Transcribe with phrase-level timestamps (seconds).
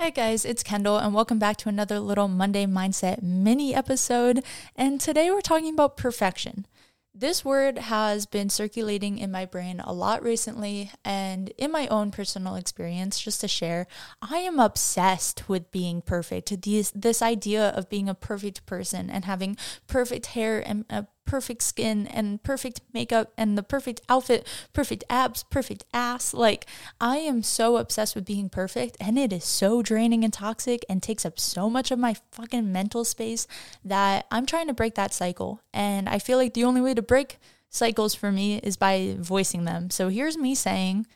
[0.00, 4.42] Hi, guys, it's Kendall, and welcome back to another little Monday Mindset mini episode.
[4.74, 6.66] And today we're talking about perfection.
[7.14, 12.12] This word has been circulating in my brain a lot recently, and in my own
[12.12, 13.86] personal experience, just to share,
[14.22, 16.62] I am obsessed with being perfect.
[16.62, 21.62] This, this idea of being a perfect person and having perfect hair and a perfect
[21.62, 26.34] skin and perfect makeup and the perfect outfit, perfect abs, perfect ass.
[26.34, 26.66] Like,
[27.00, 31.00] I am so obsessed with being perfect, and it is so draining and toxic and
[31.00, 33.46] takes up so much of my fucking mental space
[33.84, 35.60] that I'm trying to break that cycle.
[35.72, 39.64] And I feel like the only way to break cycles for me is by voicing
[39.64, 39.88] them.
[39.90, 41.06] So here's me saying,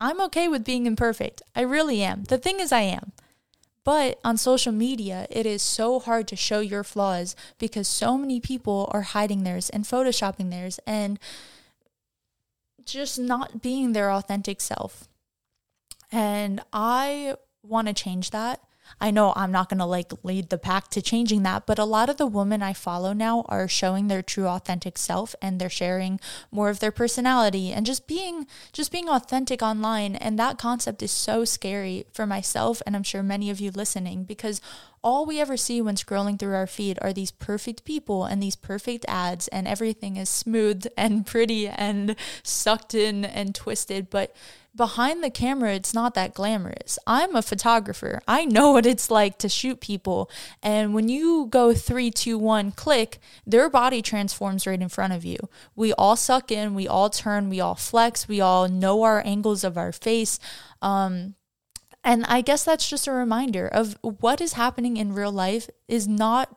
[0.00, 1.42] I'm okay with being imperfect.
[1.54, 2.24] I really am.
[2.24, 3.12] The thing is, I am.
[3.84, 8.40] But on social media, it is so hard to show your flaws because so many
[8.40, 11.18] people are hiding theirs and photoshopping theirs and
[12.84, 15.08] just not being their authentic self.
[16.10, 18.60] And I want to change that.
[19.00, 21.84] I know I'm not going to like lead the pack to changing that, but a
[21.84, 25.70] lot of the women I follow now are showing their true authentic self and they're
[25.70, 30.16] sharing more of their personality and just being just being authentic online.
[30.16, 34.24] And that concept is so scary for myself and I'm sure many of you listening
[34.24, 34.60] because
[35.04, 38.56] all we ever see when scrolling through our feed are these perfect people and these
[38.56, 44.08] perfect ads and everything is smooth and pretty and sucked in and twisted.
[44.08, 44.34] But
[44.76, 46.98] behind the camera, it's not that glamorous.
[47.06, 48.20] I'm a photographer.
[48.26, 50.30] I know what it's like to shoot people.
[50.62, 55.24] And when you go three, two, one, click, their body transforms right in front of
[55.24, 55.38] you.
[55.76, 59.62] We all suck in, we all turn, we all flex, we all know our angles
[59.62, 60.40] of our face.
[60.82, 61.34] Um,
[62.02, 66.06] and I guess that's just a reminder of what is happening in real life is
[66.06, 66.54] not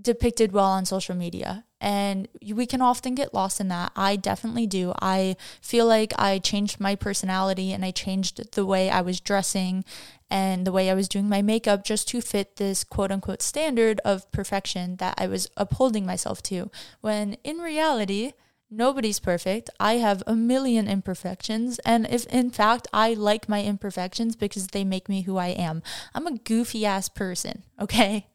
[0.00, 1.65] depicted well on social media.
[1.86, 3.92] And we can often get lost in that.
[3.94, 4.92] I definitely do.
[5.00, 9.84] I feel like I changed my personality and I changed the way I was dressing
[10.28, 14.00] and the way I was doing my makeup just to fit this quote unquote standard
[14.04, 16.72] of perfection that I was upholding myself to.
[17.02, 18.32] When in reality,
[18.68, 19.70] Nobody's perfect.
[19.78, 21.78] I have a million imperfections.
[21.84, 25.84] And if in fact I like my imperfections because they make me who I am,
[26.16, 28.26] I'm a goofy ass person, okay?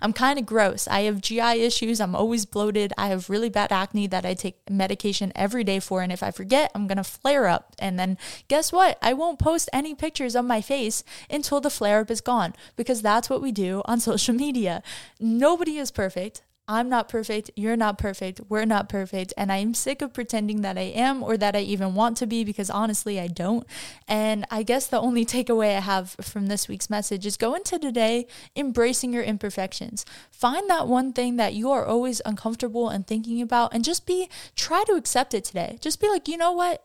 [0.00, 0.88] I'm kind of gross.
[0.88, 2.00] I have GI issues.
[2.00, 2.92] I'm always bloated.
[2.98, 6.02] I have really bad acne that I take medication every day for.
[6.02, 7.74] And if I forget, I'm going to flare up.
[7.78, 8.18] And then
[8.48, 8.98] guess what?
[9.00, 13.02] I won't post any pictures of my face until the flare up is gone because
[13.02, 14.82] that's what we do on social media.
[15.20, 16.42] Nobody is perfect.
[16.68, 20.78] I'm not perfect, you're not perfect, we're not perfect, and I'm sick of pretending that
[20.78, 23.66] I am or that I even want to be because honestly, I don't.
[24.06, 27.80] And I guess the only takeaway I have from this week's message is go into
[27.80, 30.06] today embracing your imperfections.
[30.30, 34.28] Find that one thing that you are always uncomfortable and thinking about, and just be,
[34.54, 35.78] try to accept it today.
[35.80, 36.84] Just be like, you know what?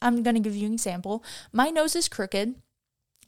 [0.00, 1.24] I'm going to give you an example.
[1.52, 2.56] My nose is crooked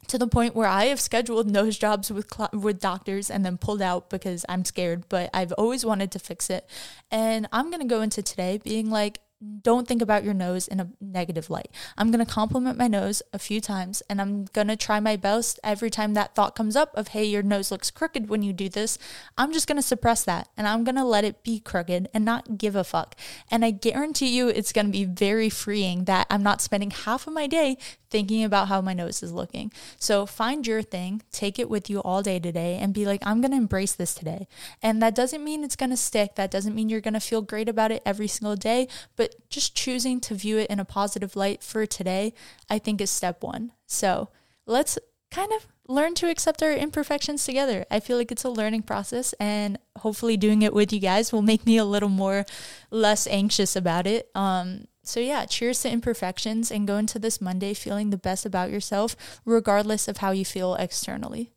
[0.08, 3.58] to the point where I have scheduled nose jobs with cl- with doctors and then
[3.58, 6.68] pulled out because I'm scared, but I've always wanted to fix it.
[7.10, 9.20] And I'm going to go into today being like
[9.62, 11.70] don't think about your nose in a negative light.
[11.96, 15.16] I'm going to compliment my nose a few times and I'm going to try my
[15.16, 18.52] best every time that thought comes up of, hey, your nose looks crooked when you
[18.52, 18.98] do this.
[19.38, 22.24] I'm just going to suppress that and I'm going to let it be crooked and
[22.24, 23.16] not give a fuck.
[23.50, 27.26] And I guarantee you it's going to be very freeing that I'm not spending half
[27.26, 27.78] of my day
[28.14, 29.72] thinking about how my nose is looking.
[29.98, 33.40] So find your thing, take it with you all day today, and be like, I'm
[33.40, 34.46] going to embrace this today.
[34.80, 36.36] And that doesn't mean it's going to stick.
[36.36, 38.86] That doesn't mean you're going to feel great about it every single day,
[39.50, 42.34] just choosing to view it in a positive light for today,
[42.68, 43.72] I think is step one.
[43.86, 44.28] So
[44.66, 44.98] let's
[45.30, 47.84] kind of learn to accept our imperfections together.
[47.90, 51.42] I feel like it's a learning process and hopefully doing it with you guys will
[51.42, 52.46] make me a little more
[52.90, 54.30] less anxious about it.
[54.34, 58.70] Um so, yeah, cheers to imperfections and go into this Monday feeling the best about
[58.70, 61.52] yourself, regardless of how you feel externally.